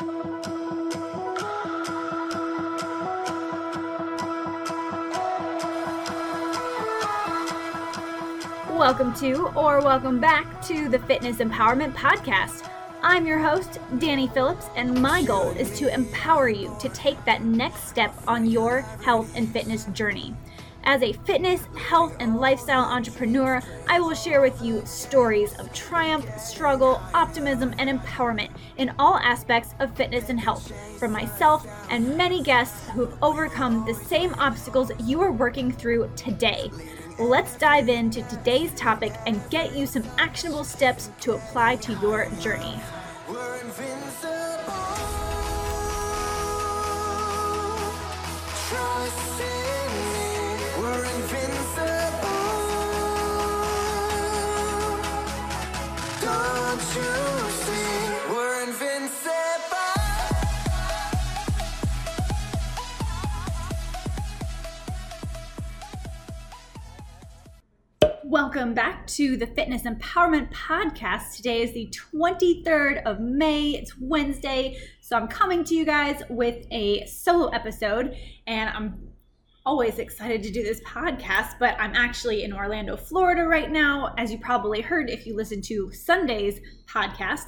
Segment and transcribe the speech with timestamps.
[0.00, 0.32] Welcome
[9.16, 12.66] to, or welcome back to the Fitness Empowerment Podcast.
[13.02, 17.42] I'm your host, Danye Phillips, and my goal is to empower you to take that
[17.44, 20.34] next step on your health and fitness journey.
[20.84, 26.26] As a fitness, health, and lifestyle entrepreneur, I will share with you stories of triumph,
[26.38, 32.42] struggle, optimism, and empowerment in all aspects of fitness and health from myself and many
[32.42, 36.70] guests who've overcome the same obstacles you are working through today.
[37.18, 42.30] Let's dive into today's topic and get you some actionable steps to apply to your
[42.40, 42.80] journey.
[68.24, 71.36] Welcome back to the Fitness Empowerment Podcast.
[71.36, 73.70] Today is the 23rd of May.
[73.70, 74.78] It's Wednesday.
[75.00, 79.09] So I'm coming to you guys with a solo episode, and I'm
[79.66, 84.14] always excited to do this podcast, but I'm actually in Orlando, Florida right now.
[84.16, 87.44] As you probably heard if you listen to Sunday's podcast,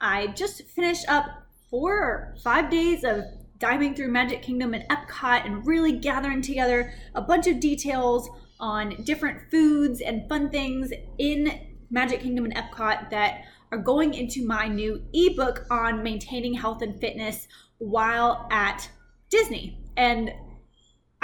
[0.00, 1.24] I just finished up
[1.70, 3.24] four or five days of
[3.58, 8.28] diving through Magic Kingdom and Epcot and really gathering together a bunch of details
[8.60, 14.46] on different foods and fun things in Magic Kingdom and Epcot that are going into
[14.46, 18.88] my new ebook on maintaining health and fitness while at
[19.30, 19.78] Disney.
[19.96, 20.30] And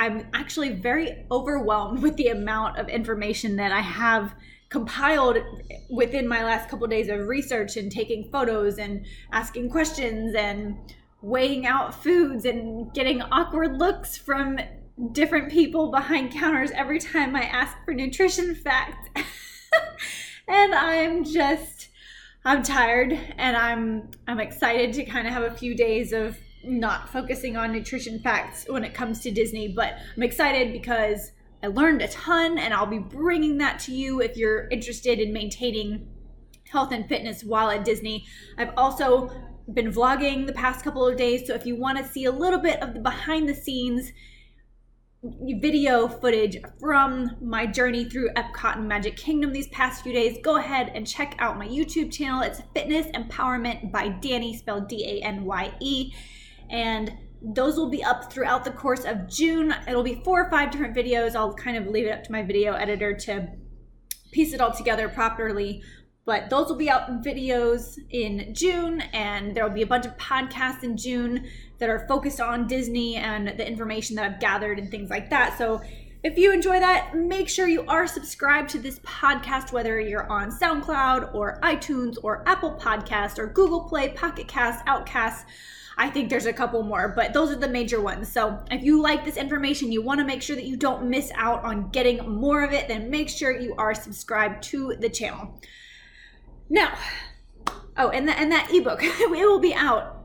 [0.01, 4.34] I'm actually very overwhelmed with the amount of information that I have
[4.70, 5.37] compiled
[5.91, 10.78] within my last couple of days of research and taking photos and asking questions and
[11.21, 14.59] weighing out foods and getting awkward looks from
[15.12, 19.06] different people behind counters every time I ask for nutrition facts.
[20.49, 21.91] and I'm just
[22.47, 27.09] I'm tired and I'm I'm excited to kind of have a few days of not
[27.09, 31.32] focusing on nutrition facts when it comes to Disney, but I'm excited because
[31.62, 35.32] I learned a ton and I'll be bringing that to you if you're interested in
[35.32, 36.09] maintaining
[36.71, 38.25] health and fitness while at Disney.
[38.56, 39.31] I've also
[39.72, 42.60] been vlogging the past couple of days, so if you want to see a little
[42.60, 44.12] bit of the behind the scenes
[45.22, 50.56] video footage from my journey through Epcot and Magic Kingdom these past few days, go
[50.56, 52.41] ahead and check out my YouTube channel.
[52.41, 56.12] It's Fitness Empowerment by Danye, spelled D A N Y E.
[56.70, 59.75] And those will be up throughout the course of June.
[59.88, 61.34] It'll be four or five different videos.
[61.34, 63.48] I'll kind of leave it up to my video editor to
[64.31, 65.82] piece it all together properly.
[66.26, 70.04] But those will be out in videos in June, and there will be a bunch
[70.06, 71.48] of podcasts in June
[71.78, 75.56] that are focused on Disney and the information that I've gathered and things like that.
[75.56, 75.80] So
[76.22, 80.50] if you enjoy that, make sure you are subscribed to this podcast, whether you're on
[80.50, 85.47] SoundCloud or iTunes or Apple Podcast or Google Play, Pocket Cast, Overcast.
[86.00, 88.33] I think there's a couple more, but those are the major ones.
[88.33, 91.31] So if you like this information, you want to make sure that you don't miss
[91.34, 95.60] out on getting more of it, then make sure you are subscribed to the channel.
[96.71, 96.97] Now,
[97.99, 100.21] oh, and, the, and that ebook, it will be out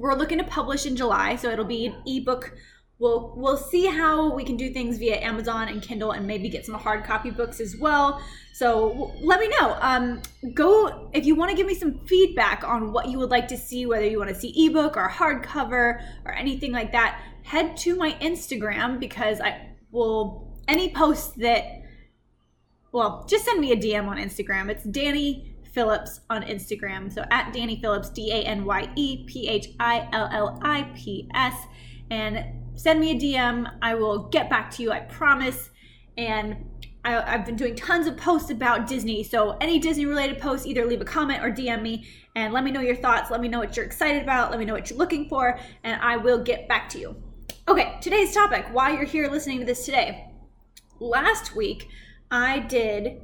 [0.00, 2.54] we're looking to publish in July, so it'll be an ebook.
[3.00, 6.66] We'll we'll see how we can do things via Amazon and Kindle, and maybe get
[6.66, 8.22] some hard copy books as well.
[8.52, 9.78] So let me know.
[9.80, 10.20] Um,
[10.52, 13.56] go if you want to give me some feedback on what you would like to
[13.56, 17.22] see, whether you want to see ebook or hardcover or anything like that.
[17.42, 21.64] Head to my Instagram because I will any post that.
[22.92, 24.68] Well, just send me a DM on Instagram.
[24.68, 27.10] It's Danye Phillips on Instagram.
[27.10, 30.82] So at Danye Phillips, D A N Y E P H I L L I
[30.94, 31.54] P S.
[32.10, 32.44] And
[32.80, 33.70] send me a DM.
[33.82, 35.68] I will get back to you, I promise.
[36.16, 36.56] And
[37.04, 39.22] I, have been doing tons of posts about Disney.
[39.22, 42.70] So any Disney related posts, either leave a comment or DM me and let me
[42.70, 43.30] know your thoughts.
[43.30, 44.50] Let me know what you're excited about.
[44.50, 45.58] Let me know what you're looking for.
[45.84, 47.16] And I will get back to you.
[47.68, 50.30] Okay, today's topic why you're here listening to this today.
[51.00, 51.86] Last week,
[52.30, 53.20] I did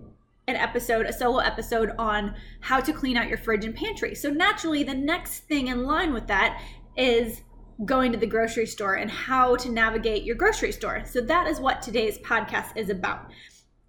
[0.48, 4.14] an episode, a solo episode on how to clean out your fridge and pantry.
[4.14, 6.62] So naturally, the next thing in line with that
[6.96, 7.42] is
[7.84, 11.02] going to the grocery store and how to navigate your grocery store.
[11.04, 13.30] So that is what today's podcast is about.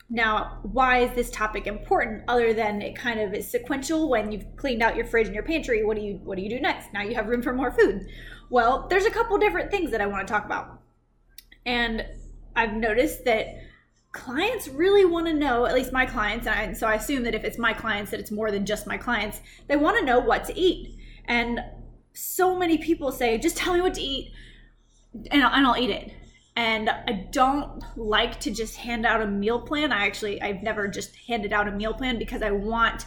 [0.10, 4.45] Now, why is this topic important other than it kind of is sequential when you've
[4.56, 6.94] cleaned out your fridge and your pantry, what do you what do you do next?
[6.94, 8.07] Now you have room for more food.
[8.50, 10.81] Well, there's a couple different things that I want to talk about.
[11.66, 12.06] And
[12.56, 13.48] I've noticed that
[14.13, 17.36] clients really want to know at least my clients and I, so i assume that
[17.36, 20.18] if it's my clients that it's more than just my clients they want to know
[20.18, 21.60] what to eat and
[22.17, 24.31] so many people say, just tell me what to eat
[25.31, 26.13] and I'll, and I'll eat it.
[26.55, 29.91] And I don't like to just hand out a meal plan.
[29.91, 33.05] I actually, I've never just handed out a meal plan because I want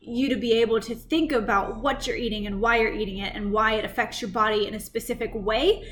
[0.00, 3.34] you to be able to think about what you're eating and why you're eating it
[3.34, 5.88] and why it affects your body in a specific way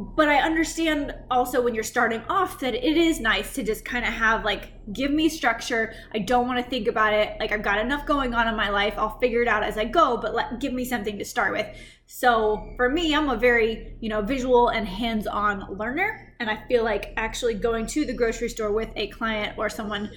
[0.00, 4.06] but I understand also when you're starting off that it is nice to just kind
[4.06, 5.92] of have like, give me structure.
[6.14, 7.36] I don't want to think about it.
[7.38, 8.94] Like, I've got enough going on in my life.
[8.96, 11.66] I'll figure it out as I go, but let, give me something to start with.
[12.06, 16.34] So for me, I'm a very, you know, visual and hands on learner.
[16.40, 20.10] And I feel like actually going to the grocery store with a client or someone,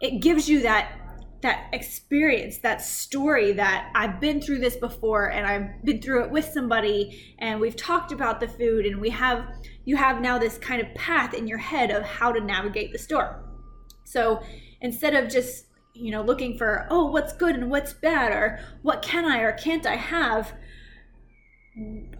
[0.00, 0.92] it gives you that
[1.44, 6.30] that experience, that story that I've been through this before and I've been through it
[6.30, 9.44] with somebody and we've talked about the food and we have
[9.84, 12.98] you have now this kind of path in your head of how to navigate the
[12.98, 13.44] store.
[14.04, 14.42] So
[14.80, 19.02] instead of just, you know, looking for, oh, what's good and what's bad or what
[19.02, 20.54] can I or can't I have,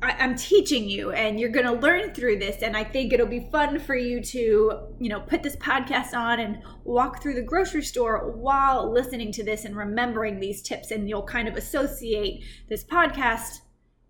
[0.03, 3.27] I, am teaching you and you're going to learn through this and i think it'll
[3.27, 7.43] be fun for you to you know put this podcast on and walk through the
[7.43, 12.43] grocery store while listening to this and remembering these tips and you'll kind of associate
[12.69, 13.61] this podcast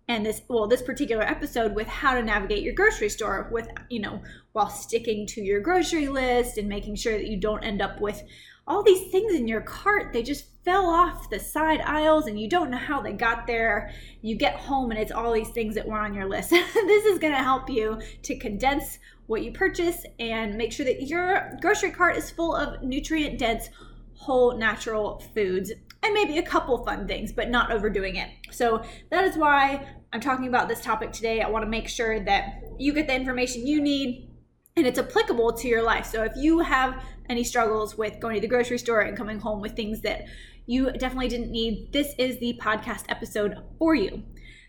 [0.07, 3.99] and this well this particular episode with how to navigate your grocery store with you
[3.99, 4.19] know
[4.53, 8.23] while sticking to your grocery list and making sure that you don't end up with
[8.67, 10.11] all these things in your cart.
[10.11, 13.93] They just fell off the side aisles and you don't know how they got there.
[14.21, 16.51] You get home and it's all these things that were on your list.
[16.85, 21.03] This is going to help you to condense what you purchase and make sure that
[21.03, 23.69] your grocery cart is full of nutrient dense
[24.13, 25.71] whole natural foods
[26.03, 28.29] and maybe a couple fun things but not overdoing it.
[28.51, 31.41] So that is why i'm talking about this topic today.
[31.41, 34.29] I want to make sure that you get the information you need
[34.77, 36.05] and it's applicable to your life.
[36.05, 39.61] So if you have any struggles with going to the grocery store and coming home
[39.61, 40.25] with things that
[40.65, 44.23] you definitely didn't need, this is the podcast episode for you.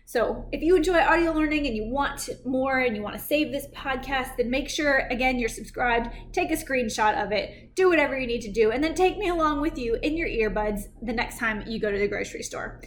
[0.05, 3.51] So, if you enjoy audio learning and you want more and you want to save
[3.51, 8.17] this podcast, then make sure, again, you're subscribed, take a screenshot of it, do whatever
[8.17, 11.11] you need to do, and then take me along with you in your earbuds the
[11.11, 12.79] next time you go to the grocery store.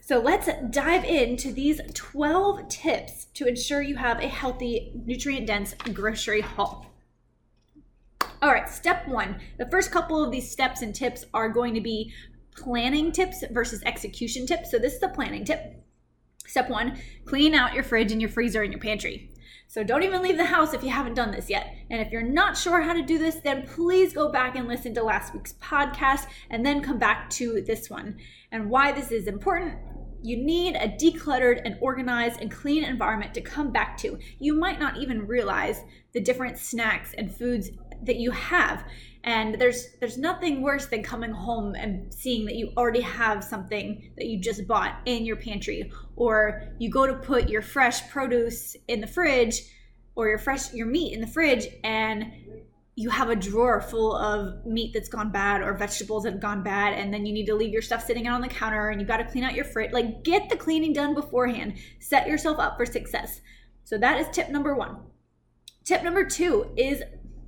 [0.00, 5.74] So let's dive into these 12 tips to ensure you have a healthy, nutrient dense
[5.92, 6.86] grocery haul.
[8.42, 9.40] All right, step one.
[9.58, 12.12] The first couple of these steps and tips are going to be
[12.56, 14.70] planning tips versus execution tips.
[14.70, 15.84] So this is the planning tip.
[16.46, 19.30] Step one, clean out your fridge and your freezer and your pantry.
[19.68, 21.74] So don't even leave the house if you haven't done this yet.
[21.88, 24.92] And if you're not sure how to do this, then please go back and listen
[24.94, 28.18] to last week's podcast and then come back to this one.
[28.50, 29.78] And why this is important
[30.22, 34.18] you need a decluttered and organized and clean environment to come back to.
[34.38, 35.80] You might not even realize
[36.12, 37.70] the different snacks and foods
[38.04, 38.84] that you have.
[39.24, 44.10] And there's there's nothing worse than coming home and seeing that you already have something
[44.16, 45.92] that you just bought in your pantry.
[46.16, 49.62] Or you go to put your fresh produce in the fridge
[50.14, 52.32] or your fresh your meat in the fridge and
[52.94, 56.62] you have a drawer full of meat that's gone bad or vegetables that have gone
[56.62, 59.00] bad and then you need to leave your stuff sitting out on the counter and
[59.00, 59.92] you got to clean out your fridge.
[59.92, 61.78] Like get the cleaning done beforehand.
[62.00, 63.40] Set yourself up for success.
[63.84, 64.98] So that is tip number one.
[65.84, 67.02] Tip number two is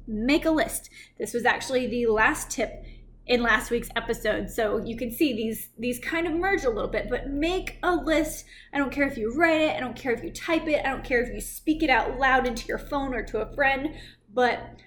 [0.06, 0.90] make a list.
[1.18, 2.84] This was actually the last tip
[3.26, 4.50] in last week's episode.
[4.50, 7.94] So you can see these these kind of merge a little bit but make a
[7.94, 8.44] list.
[8.72, 9.76] I don't care if you write it.
[9.76, 10.84] I don't care if you type it.
[10.84, 13.54] I don't care if you speak it out loud into your phone or to a
[13.54, 13.94] friend
[14.32, 14.80] but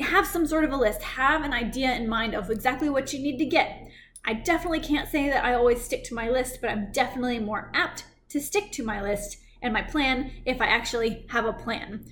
[0.00, 3.20] have some sort of a list, have an idea in mind of exactly what you
[3.20, 3.88] need to get.
[4.24, 7.70] I definitely can't say that I always stick to my list, but I'm definitely more
[7.74, 12.04] apt to stick to my list and my plan if I actually have a plan.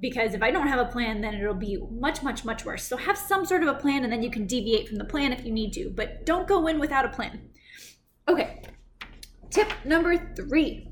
[0.00, 2.82] Because if I don't have a plan, then it'll be much, much, much worse.
[2.82, 5.32] So have some sort of a plan and then you can deviate from the plan
[5.32, 7.48] if you need to, but don't go in without a plan.
[8.28, 8.62] Okay,
[9.50, 10.88] tip number three.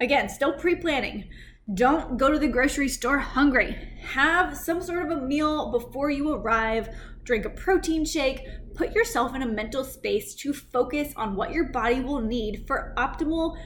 [0.00, 1.28] Again, still pre planning.
[1.74, 3.76] Don't go to the grocery store hungry.
[4.00, 6.88] Have some sort of a meal before you arrive.
[7.22, 8.40] Drink a protein shake.
[8.74, 12.92] Put yourself in a mental space to focus on what your body will need for
[12.96, 13.56] optimal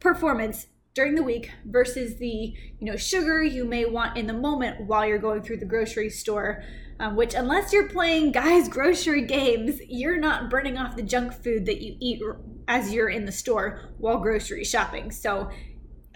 [0.00, 0.66] performance
[0.96, 5.06] during the week versus the you know sugar you may want in the moment while
[5.06, 6.64] you're going through the grocery store
[6.98, 11.66] um, which unless you're playing guys grocery games you're not burning off the junk food
[11.66, 12.20] that you eat
[12.66, 15.48] as you're in the store while grocery shopping so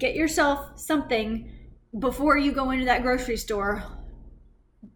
[0.00, 1.48] get yourself something
[1.98, 3.82] before you go into that grocery store.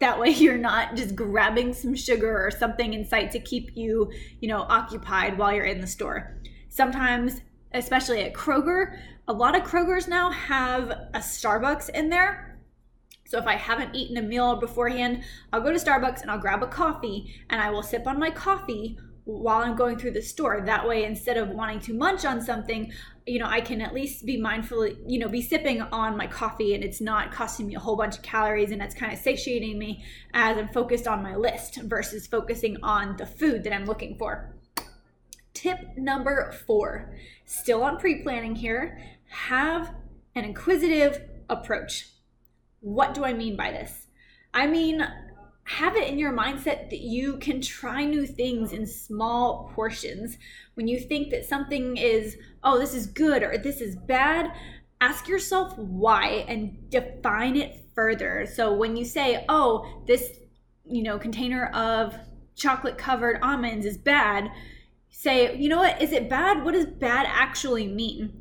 [0.01, 4.11] That way you're not just grabbing some sugar or something in sight to keep you,
[4.41, 6.37] you know, occupied while you're in the store.
[6.69, 7.41] Sometimes,
[7.75, 12.59] especially at Kroger, a lot of Krogers now have a Starbucks in there.
[13.27, 16.63] So if I haven't eaten a meal beforehand, I'll go to Starbucks and I'll grab
[16.63, 20.63] a coffee and I will sip on my coffee while I'm going through the store.
[20.65, 22.93] That way, instead of wanting to munch on something,
[23.27, 26.75] you know, I can at least be mindful, you know, be sipping on my coffee
[26.75, 29.79] and it's not costing me a whole bunch of calories and it's kind of satiating
[29.79, 30.05] me
[30.35, 34.54] as I'm focused on my list versus focusing on the food that I'm looking for.
[35.55, 39.95] Tip number four, still on pre planning here, have
[40.35, 42.09] an inquisitive approach.
[42.81, 44.09] What do I mean by this?
[44.53, 45.07] I mean,
[45.65, 50.37] have it in your mindset that you can try new things in small portions.
[50.75, 54.53] When you think that something is, oh, this is good or this is bad,
[55.01, 58.47] ask yourself why and define it further.
[58.53, 60.39] So when you say, oh, this,
[60.85, 62.15] you know, container of
[62.55, 64.51] chocolate covered almonds is bad,
[65.15, 66.65] say, you know what, is it bad?
[66.65, 68.41] What does bad actually mean?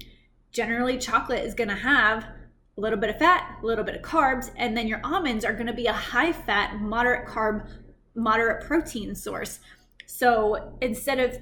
[0.52, 2.24] Generally, chocolate is going to have
[2.78, 5.54] a little bit of fat, a little bit of carbs, and then your almonds are
[5.54, 7.70] going to be a high fat, moderate carb,
[8.16, 9.60] moderate protein source.
[10.08, 11.38] So instead of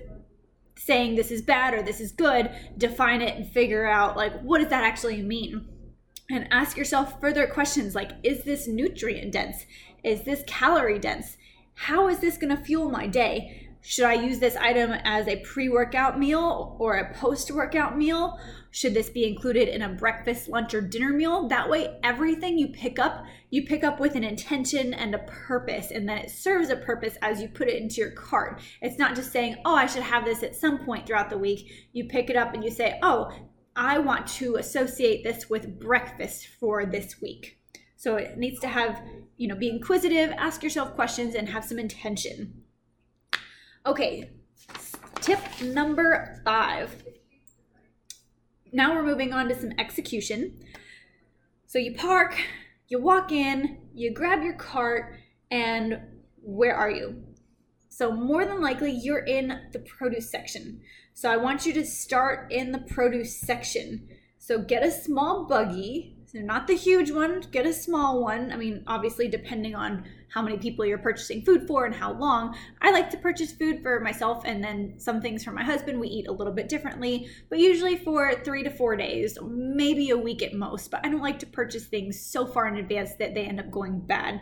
[0.78, 4.60] saying this is bad or this is good, define it and figure out like what
[4.60, 5.66] does that actually mean?
[6.30, 9.66] And ask yourself further questions like is this nutrient dense?
[10.04, 11.38] Is this calorie dense?
[11.74, 13.71] How is this going to fuel my day?
[13.84, 18.40] Should I use this item as a pre workout meal or a post workout meal?
[18.70, 21.48] Should this be included in a breakfast, lunch, or dinner meal?
[21.48, 25.90] That way, everything you pick up, you pick up with an intention and a purpose,
[25.90, 28.62] and then it serves a purpose as you put it into your cart.
[28.82, 31.90] It's not just saying, oh, I should have this at some point throughout the week.
[31.92, 33.32] You pick it up and you say, oh,
[33.76, 37.58] I want to associate this with breakfast for this week.
[37.98, 39.02] So it needs to have,
[39.38, 42.61] you know, be inquisitive, ask yourself questions, and have some intention.
[43.84, 44.30] Okay,
[45.22, 47.04] tip number five.
[48.72, 50.60] Now we're moving on to some execution.
[51.66, 52.38] So you park,
[52.90, 55.16] you walk in, you grab your cart,
[55.50, 56.00] and
[56.44, 57.24] where are you?
[57.90, 60.82] So, more than likely, you're in the produce section.
[61.14, 64.08] So, I want you to start in the produce section.
[64.38, 68.54] So, get a small buggy so not the huge one, get a small one.
[68.54, 72.56] I mean, obviously, depending on how many people you're purchasing food for and how long.
[72.82, 76.00] I like to purchase food for myself and then some things for my husband.
[76.00, 80.18] We eat a little bit differently, but usually for three to four days, maybe a
[80.18, 80.90] week at most.
[80.90, 83.70] But I don't like to purchase things so far in advance that they end up
[83.70, 84.40] going bad.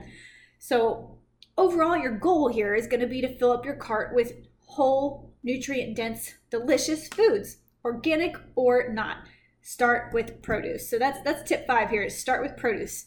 [0.59, 1.17] So,
[1.57, 5.33] overall, your goal here is going to be to fill up your cart with whole,
[5.41, 9.23] nutrient dense, delicious foods, organic or not
[9.61, 10.89] start with produce.
[10.89, 13.05] So that's that's tip 5 here is start with produce.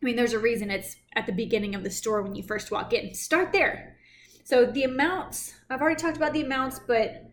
[0.00, 2.70] I mean, there's a reason it's at the beginning of the store when you first
[2.70, 3.14] walk in.
[3.14, 3.96] Start there.
[4.44, 7.30] So the amounts, I've already talked about the amounts, but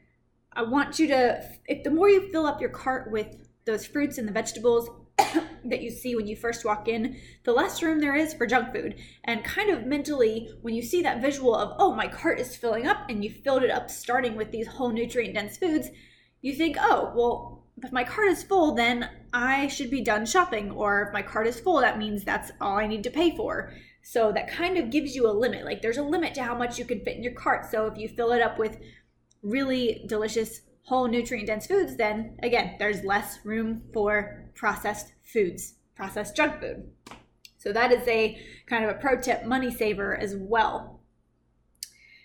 [0.54, 3.28] I want you to if the more you fill up your cart with
[3.66, 4.90] those fruits and the vegetables
[5.66, 8.74] that you see when you first walk in, the less room there is for junk
[8.74, 8.96] food.
[9.24, 12.88] And kind of mentally, when you see that visual of, oh, my cart is filling
[12.88, 15.90] up, and you filled it up starting with these whole nutrient dense foods,
[16.42, 20.72] you think, oh, well, if my cart is full, then I should be done shopping.
[20.72, 23.74] Or if my cart is full, that means that's all I need to pay for.
[24.02, 25.66] So that kind of gives you a limit.
[25.66, 27.70] Like there's a limit to how much you can fit in your cart.
[27.70, 28.80] So if you fill it up with
[29.42, 36.36] really delicious, whole nutrient dense foods, then again, there's less room for processed foods, processed
[36.36, 36.92] junk food.
[37.58, 41.02] So that is a kind of a pro tip money saver as well.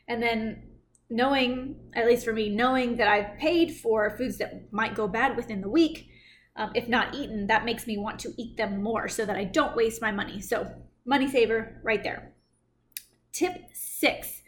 [0.07, 0.70] And then
[1.11, 5.37] knowing, at least for me, knowing that I've paid for foods that might go bad
[5.37, 6.09] within the week,
[6.57, 9.45] um, if not eaten, that makes me want to eat them more so that I
[9.45, 10.40] don't waste my money.
[10.40, 10.71] So,
[11.05, 12.33] money saver right there.
[13.33, 14.43] Tip six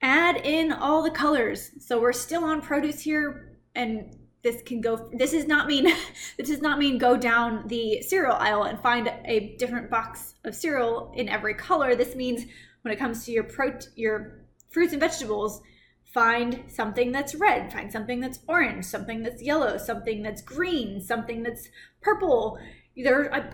[0.00, 1.70] add in all the colors.
[1.80, 5.84] So, we're still on produce here, and this can go this does not mean
[6.36, 10.54] this does not mean go down the cereal aisle and find a different box of
[10.54, 12.44] cereal in every color this means
[12.82, 15.60] when it comes to your pro your fruits and vegetables,
[16.04, 21.42] find something that's red, find something that's orange, something that's yellow, something that's green, something
[21.42, 21.68] that's
[22.00, 22.58] purple.
[22.96, 23.50] There, uh,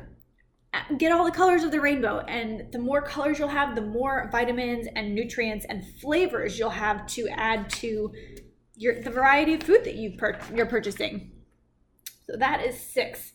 [0.98, 4.28] get all the colors of the rainbow, and the more colors you'll have, the more
[4.30, 8.12] vitamins and nutrients and flavors you'll have to add to
[8.76, 11.30] your the variety of food that you per, you're purchasing.
[12.26, 13.32] So that is six.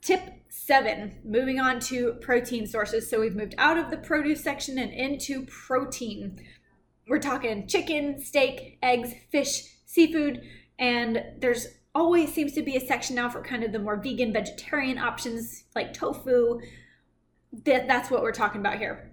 [0.00, 3.08] Tip seven, moving on to protein sources.
[3.08, 6.40] So we've moved out of the produce section and into protein
[7.06, 10.42] we're talking chicken, steak, eggs, fish, seafood,
[10.78, 14.32] and there's always seems to be a section now for kind of the more vegan
[14.32, 16.60] vegetarian options like tofu.
[17.64, 19.12] That, that's what we're talking about here.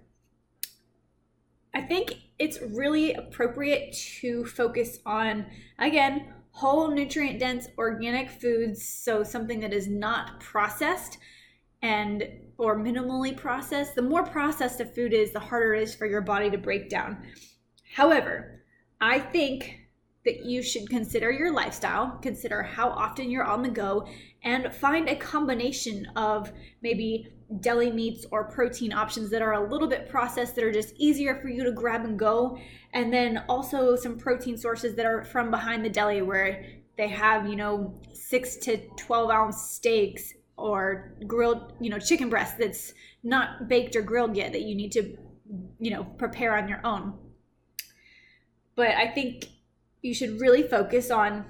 [1.74, 5.46] I think it's really appropriate to focus on,
[5.78, 8.84] again, whole nutrient dense organic foods.
[8.84, 11.18] So something that is not processed
[11.82, 12.24] and
[12.58, 13.96] or minimally processed.
[13.96, 16.90] The more processed a food is, the harder it is for your body to break
[16.90, 17.24] down.
[17.94, 18.64] However,
[19.00, 19.80] I think
[20.24, 24.08] that you should consider your lifestyle, consider how often you're on the go,
[24.44, 27.28] and find a combination of maybe
[27.60, 31.36] deli meats or protein options that are a little bit processed that are just easier
[31.42, 32.58] for you to grab and go
[32.94, 36.66] and then also some protein sources that are from behind the deli where
[36.98, 42.58] they have you know 6 to 12 ounce steaks or grilled you know chicken breast
[42.58, 45.18] that's not baked or grilled yet that you need to
[45.80, 47.14] you know prepare on your own
[48.76, 49.50] but i think
[50.02, 51.46] you should really focus on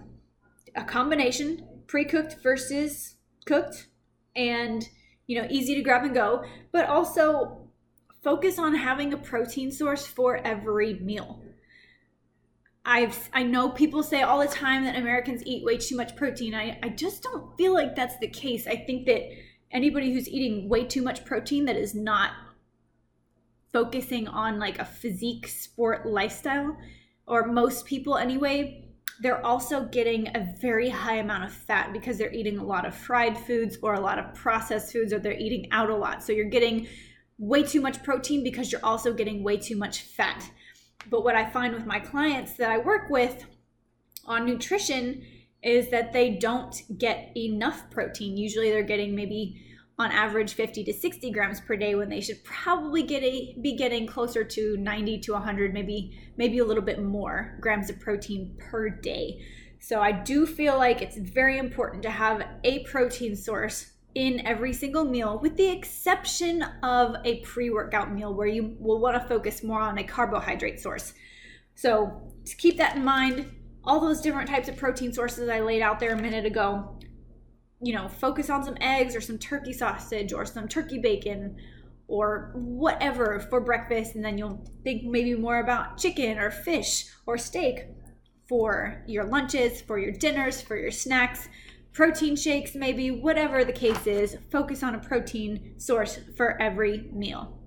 [0.75, 3.87] a combination pre-cooked versus cooked
[4.35, 4.89] and
[5.27, 7.57] you know easy to grab and go but also
[8.23, 11.41] focus on having a protein source for every meal
[12.83, 16.55] I've I know people say all the time that Americans eat way too much protein.
[16.55, 18.65] I, I just don't feel like that's the case.
[18.65, 19.21] I think that
[19.71, 22.31] anybody who's eating way too much protein that is not
[23.71, 26.75] focusing on like a physique sport lifestyle,
[27.27, 28.85] or most people anyway,
[29.21, 32.95] they're also getting a very high amount of fat because they're eating a lot of
[32.95, 36.23] fried foods or a lot of processed foods or they're eating out a lot.
[36.23, 36.87] So you're getting
[37.37, 40.49] way too much protein because you're also getting way too much fat.
[41.09, 43.45] But what I find with my clients that I work with
[44.25, 45.23] on nutrition
[45.63, 48.37] is that they don't get enough protein.
[48.37, 49.61] Usually they're getting maybe
[50.01, 53.75] on average 50 to 60 grams per day when they should probably get a, be
[53.75, 58.55] getting closer to 90 to 100 maybe maybe a little bit more grams of protein
[58.59, 59.45] per day.
[59.79, 64.73] So i do feel like it's very important to have a protein source in every
[64.73, 69.63] single meal with the exception of a pre-workout meal where you will want to focus
[69.63, 71.13] more on a carbohydrate source.
[71.75, 73.51] So to keep that in mind.
[73.83, 76.99] All those different types of protein sources i laid out there a minute ago
[77.81, 81.55] you know, focus on some eggs or some turkey sausage or some turkey bacon
[82.07, 84.15] or whatever for breakfast.
[84.15, 87.87] And then you'll think maybe more about chicken or fish or steak
[88.47, 91.47] for your lunches, for your dinners, for your snacks,
[91.93, 94.37] protein shakes, maybe whatever the case is.
[94.51, 97.57] Focus on a protein source for every meal.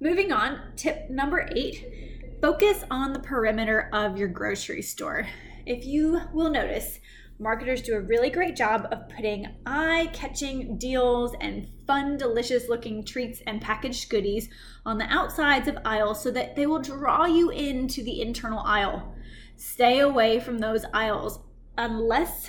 [0.00, 5.28] Moving on, tip number eight focus on the perimeter of your grocery store.
[5.64, 6.98] If you will notice,
[7.42, 13.04] marketers do a really great job of putting eye catching deals and fun, delicious looking
[13.04, 14.48] treats and packaged goodies
[14.86, 19.14] on the outsides of aisles so that they will draw you into the internal aisle.
[19.56, 21.40] Stay away from those aisles
[21.76, 22.48] unless,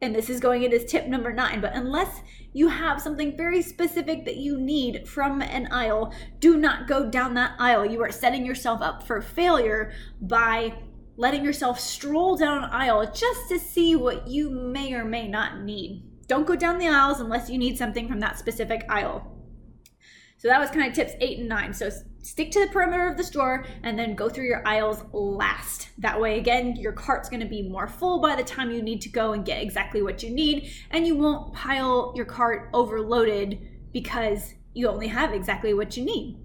[0.00, 4.24] and this is going into tip number nine, but unless you have something very specific
[4.24, 7.86] that you need from an aisle, do not go down that aisle.
[7.86, 10.74] You are setting yourself up for failure by
[11.16, 15.62] letting yourself stroll down an aisle just to see what you may or may not
[15.62, 16.02] need.
[16.26, 19.28] Don't go down the aisles unless you need something from that specific aisle.
[20.38, 21.72] So that was kind of tips eight and nine.
[21.72, 21.88] So
[22.20, 25.90] stick to the perimeter of the store and then go through your aisles last.
[25.98, 29.08] That way, again, your cart's gonna be more full by the time you need to
[29.08, 33.60] go and get exactly what you need, and you won't pile your cart overloaded
[33.92, 36.38] because you only have exactly what you need.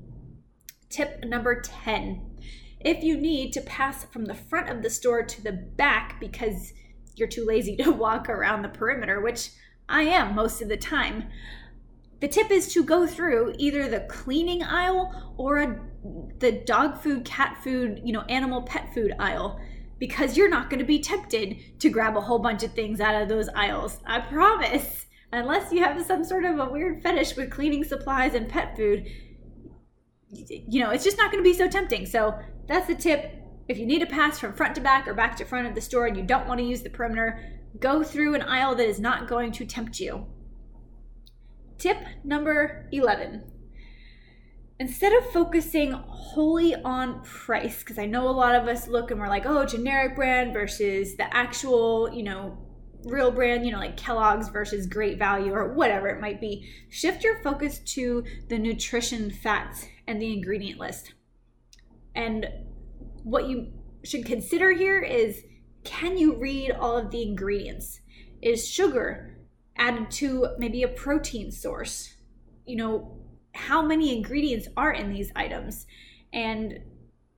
[0.90, 2.27] Tip number 10
[2.80, 6.74] if you need to pass from the front of the store to the back because
[7.16, 9.52] you're too lazy to walk around the perimeter, which
[9.90, 11.26] I am most of the time,
[12.20, 15.80] the tip is to go through either the cleaning aisle or a,
[16.40, 19.60] the dog food, cat food, you know, animal pet food aisle
[20.00, 23.22] because you're not going to be tempted to grab a whole bunch of things out
[23.22, 24.00] of those aisles.
[24.06, 25.06] I promise.
[25.34, 29.06] Unless you have some sort of a weird fetish with cleaning supplies and pet food,
[30.30, 32.06] you know, it's just not going to be so tempting.
[32.06, 32.38] So
[32.68, 33.34] that's the tip.
[33.68, 35.82] If you need to pass from front to back or back to front of the
[35.82, 39.00] store and you don't want to use the perimeter, go through an aisle that is
[39.00, 40.26] not going to tempt you.
[41.78, 43.44] Tip number 11.
[44.80, 49.20] Instead of focusing wholly on price, because I know a lot of us look and
[49.20, 52.58] we're like, oh, generic brand versus the actual, you know,
[53.04, 57.24] real brand, you know, like Kellogg's versus Great Value or whatever it might be, shift
[57.24, 61.14] your focus to the nutrition facts and the ingredient list.
[62.16, 62.48] And
[63.24, 63.72] what you
[64.04, 65.44] should consider here is
[65.84, 68.02] can you read all of the ingredients?
[68.42, 69.38] Is sugar
[69.78, 72.16] added to maybe a protein source?
[72.66, 73.18] You know,
[73.54, 75.88] how many ingredients are in these items?
[76.34, 76.80] And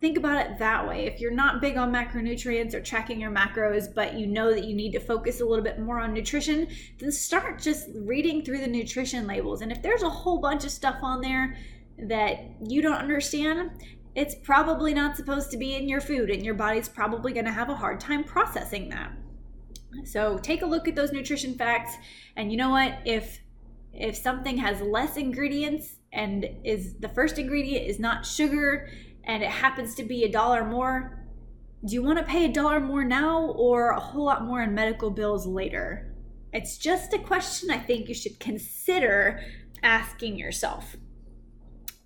[0.02, 1.06] think about it that way.
[1.06, 4.76] If you're not big on macronutrients or tracking your macros, but you know that you
[4.76, 6.68] need to focus a little bit more on nutrition,
[7.00, 9.62] then start just reading through the nutrition labels.
[9.62, 11.58] And if there's a whole bunch of stuff on there
[11.98, 13.72] that you don't understand,
[14.16, 17.52] it's probably not supposed to be in your food, and your body's probably going to
[17.52, 19.12] have a hard time processing that.
[20.06, 21.96] So take a look at those nutrition facts,
[22.36, 23.00] and you know what?
[23.06, 23.42] If
[23.92, 28.88] if something has less ingredients and is the first ingredient is not sugar
[29.30, 31.24] and it happens to be a dollar more,
[31.86, 34.74] do you want to pay a dollar more now or a whole lot more in
[34.74, 36.16] medical bills later?
[36.52, 39.40] It's just a question I think you should consider
[39.84, 40.96] asking yourself.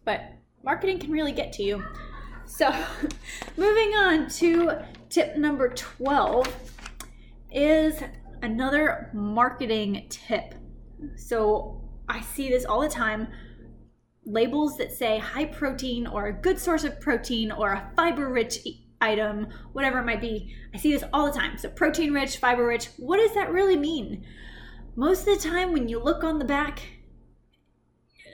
[0.03, 0.33] But
[0.65, 1.81] marketing can really get to you.
[2.45, 2.69] So,
[3.57, 6.45] moving on to tip number 12
[7.53, 8.03] is
[8.41, 10.55] another marketing tip.
[11.15, 13.29] So, I see this all the time
[14.25, 18.59] labels that say high protein or a good source of protein or a fiber rich
[19.01, 20.55] item, whatever it might be.
[20.73, 21.57] I see this all the time.
[21.57, 24.25] So, protein rich, fiber rich, what does that really mean?
[24.95, 26.81] Most of the time, when you look on the back,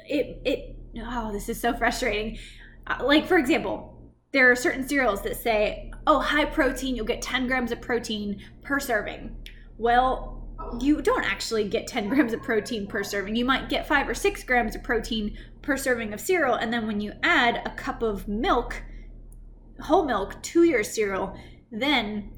[0.08, 2.38] it, it, oh, this is so frustrating.
[2.86, 7.22] Uh, like, for example, there are certain cereals that say, oh, high protein, you'll get
[7.22, 9.36] 10 grams of protein per serving.
[9.78, 10.39] Well,
[10.80, 13.36] you don't actually get 10 grams of protein per serving.
[13.36, 16.56] You might get five or six grams of protein per serving of cereal.
[16.56, 18.82] And then when you add a cup of milk,
[19.82, 21.38] whole milk, to your cereal,
[21.72, 22.32] then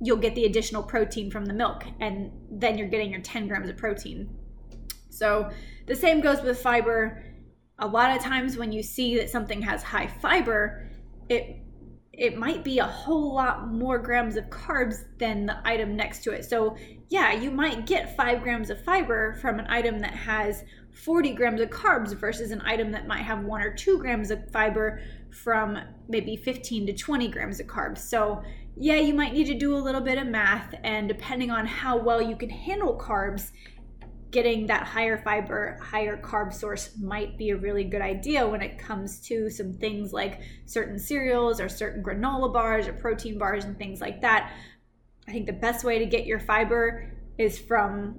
[0.00, 1.84] you'll get the additional protein from the milk.
[2.00, 4.28] And then you're getting your 10 grams of protein.
[5.10, 5.50] So
[5.86, 7.24] the same goes with fiber.
[7.78, 10.90] A lot of times when you see that something has high fiber,
[11.28, 11.61] it
[12.12, 16.32] it might be a whole lot more grams of carbs than the item next to
[16.32, 16.44] it.
[16.44, 16.76] So,
[17.08, 21.60] yeah, you might get five grams of fiber from an item that has 40 grams
[21.60, 25.78] of carbs versus an item that might have one or two grams of fiber from
[26.08, 27.98] maybe 15 to 20 grams of carbs.
[27.98, 28.42] So,
[28.76, 31.96] yeah, you might need to do a little bit of math, and depending on how
[31.96, 33.52] well you can handle carbs,
[34.32, 38.78] getting that higher fiber, higher carb source might be a really good idea when it
[38.78, 43.78] comes to some things like certain cereals or certain granola bars or protein bars and
[43.78, 44.52] things like that.
[45.28, 48.18] I think the best way to get your fiber is from,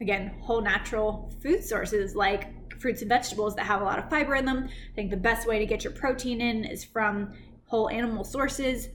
[0.00, 4.34] again, whole natural food sources like fruits and vegetables that have a lot of fiber
[4.34, 4.68] in them.
[4.68, 7.32] I think the best way to get your protein in is from
[7.64, 8.88] whole animal sources.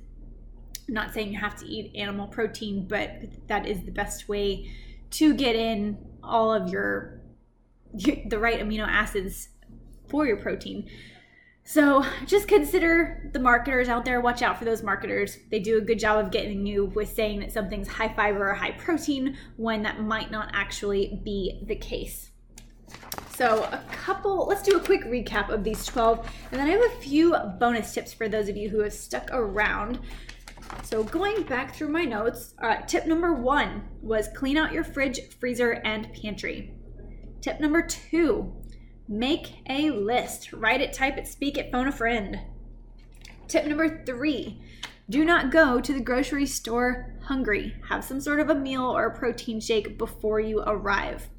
[0.88, 4.72] I'm not saying you have to eat animal protein, but that is the best way
[5.12, 7.22] to get in all of your
[7.94, 9.50] the right amino acids
[10.10, 10.90] for your protein.
[11.64, 14.20] So just consider the marketers out there.
[14.20, 15.38] Watch out for those marketers.
[15.52, 18.54] They do a good job of getting you with saying that something's high fiber or
[18.54, 22.32] high protein when that might not actually be the case.
[23.34, 26.20] So, a couple, let's do a quick recap of these 12,
[26.52, 29.30] and then I have a few bonus tips for those of you who have stuck
[29.32, 30.00] around.
[30.84, 35.20] So going back through my notes, uh, tip number one was clean out your fridge,
[35.40, 36.74] freezer, and pantry.
[37.42, 38.54] Tip number two,
[39.08, 40.54] make a list.
[40.54, 42.40] Write it, type it, speak it, phone a friend.
[43.48, 44.62] Tip number three,
[45.10, 47.76] do not go to the grocery store hungry.
[47.90, 51.30] Have some sort of a meal or a protein shake before you arrive.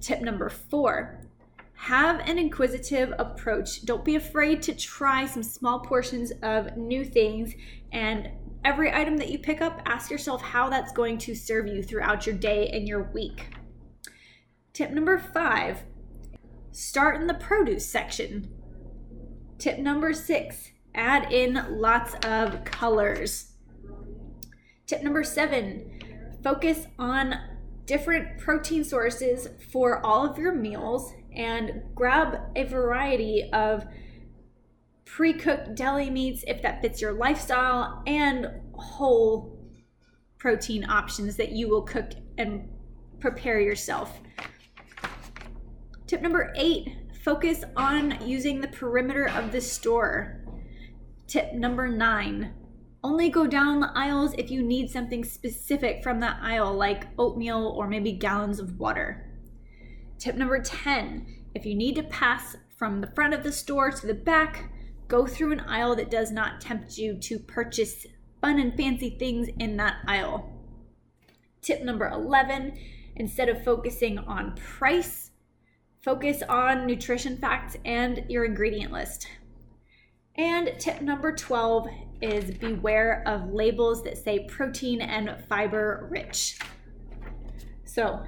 [0.00, 1.28] Tip number four,
[1.74, 3.84] have an inquisitive approach.
[3.84, 7.54] Don't be afraid to try some small portions of new things
[7.92, 8.30] and
[8.64, 12.26] every item that you pick up, ask yourself how that's going to serve you throughout
[12.26, 13.54] your day and your week.
[14.72, 15.82] Tip number five
[16.70, 18.48] start in the produce section.
[19.58, 23.52] Tip number six add in lots of colors.
[24.86, 26.00] Tip number seven
[26.42, 27.34] focus on
[27.86, 33.84] different protein sources for all of your meals and grab a variety of
[35.08, 39.58] pre cooked deli meats if that fits your lifestyle, and whole
[40.38, 42.68] protein options that you will cook and
[43.18, 44.20] prepare yourself.
[46.06, 46.88] Tip number eight
[47.24, 50.44] focus on using the perimeter of the store.
[51.26, 52.54] Tip number nine
[53.04, 57.74] only go down the aisles if you need something specific from that aisle, like oatmeal
[57.76, 59.24] or maybe gallons of water.
[60.18, 64.06] Tip number 10 if you need to pass from the front of the store to
[64.06, 64.70] the back,
[65.08, 68.06] Go through an aisle that does not tempt you to purchase
[68.42, 70.52] fun and fancy things in that aisle.
[71.62, 72.78] Tip number 11
[73.16, 75.30] instead of focusing on price,
[76.02, 79.26] focus on nutrition facts and your ingredient list.
[80.36, 81.88] And tip number 12
[82.20, 86.58] is beware of labels that say protein and fiber rich.
[87.84, 88.24] So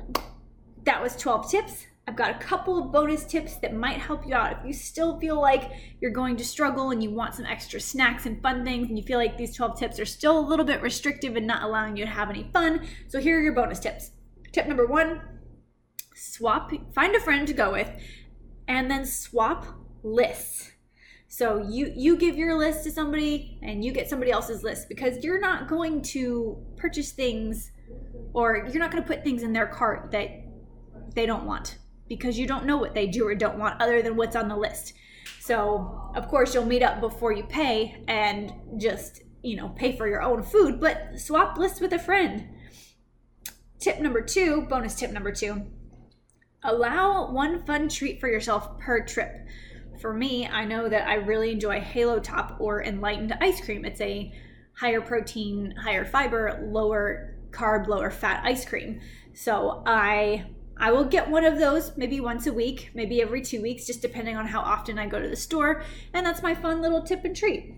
[0.84, 1.86] that was 12 tips.
[2.10, 4.50] I've got a couple of bonus tips that might help you out.
[4.50, 5.70] If you still feel like
[6.00, 9.04] you're going to struggle and you want some extra snacks and fun things, and you
[9.04, 12.04] feel like these 12 tips are still a little bit restrictive and not allowing you
[12.04, 14.10] to have any fun, so here are your bonus tips.
[14.50, 15.20] Tip number one
[16.16, 17.88] swap, find a friend to go with,
[18.66, 19.64] and then swap
[20.02, 20.72] lists.
[21.28, 25.22] So you you give your list to somebody and you get somebody else's list because
[25.22, 27.70] you're not going to purchase things
[28.32, 30.30] or you're not going to put things in their cart that
[31.14, 31.76] they don't want
[32.10, 34.56] because you don't know what they do or don't want other than what's on the
[34.56, 34.94] list.
[35.38, 40.08] So, of course, you'll meet up before you pay and just, you know, pay for
[40.08, 42.48] your own food, but swap lists with a friend.
[43.78, 45.64] Tip number two, bonus tip number two
[46.62, 49.46] allow one fun treat for yourself per trip.
[49.98, 53.86] For me, I know that I really enjoy Halo Top or Enlightened ice cream.
[53.86, 54.30] It's a
[54.76, 59.00] higher protein, higher fiber, lower carb, lower fat ice cream.
[59.32, 63.60] So I I will get one of those maybe once a week, maybe every two
[63.60, 65.84] weeks, just depending on how often I go to the store.
[66.14, 67.74] And that's my fun little tip and treat.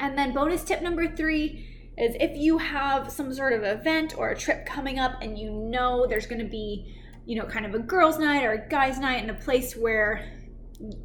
[0.00, 4.30] And then, bonus tip number three is if you have some sort of event or
[4.30, 6.92] a trip coming up and you know there's going to be,
[7.24, 10.28] you know, kind of a girls' night or a guys' night in a place where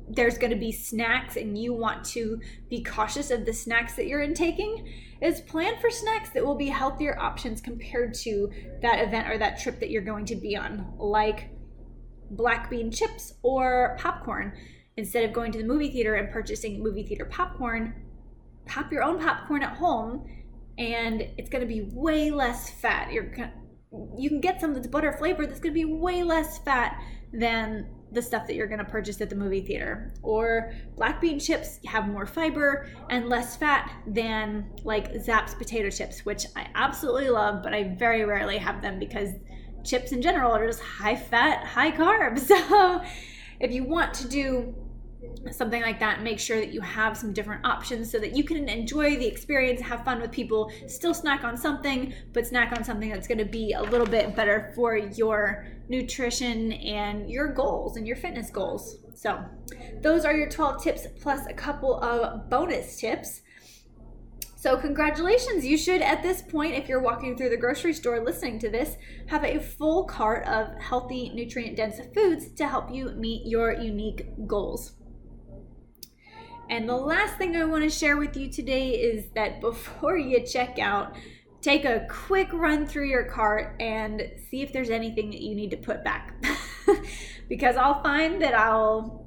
[0.09, 4.07] there's going to be snacks and you want to be cautious of the snacks that
[4.07, 8.49] you're intaking is plan for snacks that will be healthier options compared to
[8.81, 11.49] that event or that trip that you're going to be on like
[12.31, 14.53] black bean chips or popcorn.
[14.97, 17.93] Instead of going to the movie theater and purchasing movie theater popcorn
[18.65, 20.25] pop your own popcorn at home
[20.77, 23.11] and it's going to be way less fat.
[23.11, 23.31] You're
[24.17, 26.97] you can get some that's butter flavored that's going to be way less fat
[27.33, 30.13] than the stuff that you're going to purchase at the movie theater.
[30.21, 36.25] Or black bean chips have more fiber and less fat than like Zapp's potato chips,
[36.25, 39.29] which I absolutely love, but I very rarely have them because
[39.83, 42.51] chips in general are just high fat, high carbs.
[42.61, 43.01] So
[43.59, 44.73] if you want to do
[45.51, 48.67] something like that make sure that you have some different options so that you can
[48.69, 53.09] enjoy the experience have fun with people still snack on something but snack on something
[53.09, 58.07] that's going to be a little bit better for your nutrition and your goals and
[58.07, 59.43] your fitness goals so
[60.01, 63.41] those are your 12 tips plus a couple of bonus tips
[64.61, 65.65] so, congratulations.
[65.65, 68.95] You should, at this point, if you're walking through the grocery store listening to this,
[69.25, 74.27] have a full cart of healthy, nutrient dense foods to help you meet your unique
[74.45, 74.91] goals.
[76.71, 80.39] And the last thing I want to share with you today is that before you
[80.45, 81.17] check out,
[81.59, 85.69] take a quick run through your cart and see if there's anything that you need
[85.71, 86.33] to put back.
[87.49, 89.25] because I'll find that I'll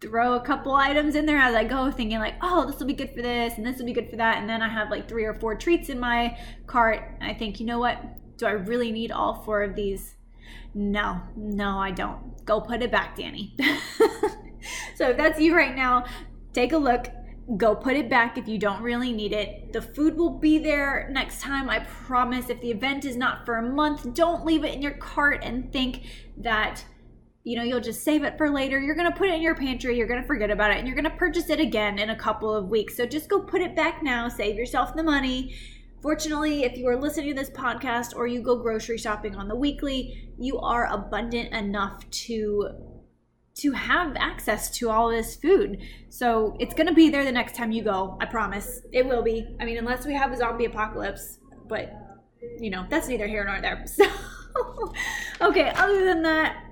[0.00, 2.94] throw a couple items in there as I go, thinking like, oh, this will be
[2.94, 4.38] good for this and this will be good for that.
[4.38, 7.18] And then I have like three or four treats in my cart.
[7.20, 8.00] I think, you know what?
[8.38, 10.14] Do I really need all four of these?
[10.74, 12.44] No, no, I don't.
[12.44, 13.50] Go put it back, Danye.
[14.94, 16.04] so if that's you right now,
[16.54, 17.08] take a look
[17.56, 19.72] go put it back if you don't really need it.
[19.72, 22.48] The food will be there next time, I promise.
[22.48, 25.70] If the event is not for a month, don't leave it in your cart and
[25.72, 26.06] think
[26.38, 26.84] that
[27.46, 28.80] you know, you'll just save it for later.
[28.80, 30.88] You're going to put it in your pantry, you're going to forget about it, and
[30.88, 32.96] you're going to purchase it again in a couple of weeks.
[32.96, 35.54] So just go put it back now, save yourself the money.
[36.00, 39.54] Fortunately, if you are listening to this podcast or you go grocery shopping on the
[39.54, 42.70] weekly, you are abundant enough to
[43.54, 45.80] to have access to all this food.
[46.08, 48.16] So it's going to be there the next time you go.
[48.20, 48.80] I promise.
[48.92, 49.56] It will be.
[49.60, 51.38] I mean, unless we have a zombie apocalypse,
[51.68, 51.92] but
[52.58, 53.84] you know, that's neither here nor there.
[54.56, 54.92] So,
[55.40, 56.64] okay, other than that,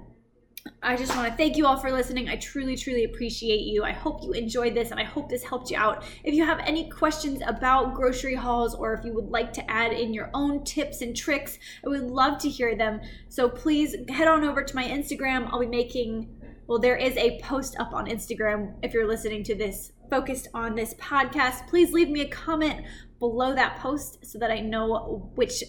[0.84, 2.28] I just want to thank you all for listening.
[2.28, 3.82] I truly, truly appreciate you.
[3.82, 6.04] I hope you enjoyed this and I hope this helped you out.
[6.22, 9.92] If you have any questions about grocery hauls or if you would like to add
[9.92, 13.00] in your own tips and tricks, I would love to hear them.
[13.28, 15.48] So please head on over to my Instagram.
[15.50, 16.28] I'll be making
[16.66, 20.74] well, there is a post up on Instagram if you're listening to this focused on
[20.74, 21.66] this podcast.
[21.68, 22.84] Please leave me a comment
[23.18, 25.62] below that post so that I know which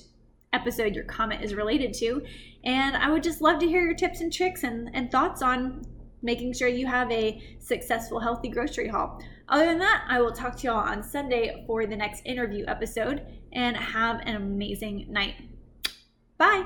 [0.53, 2.21] episode your comment is related to.
[2.63, 5.83] And I would just love to hear your tips and tricks and, and thoughts on
[6.21, 9.21] making sure you have a successful, healthy grocery haul.
[9.49, 13.25] Other than that, I will talk to y'all on Sunday for the next interview episode
[13.51, 15.35] and have an amazing night.
[16.37, 16.65] Bye.